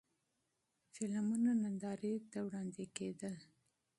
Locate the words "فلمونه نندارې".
0.93-2.13